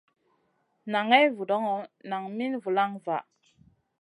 Naŋay 0.91 1.25
vudoŋo, 1.35 1.75
nan 2.09 2.23
min 2.37 2.53
vulaŋ 2.63 2.91
vaʼa. 3.05 3.21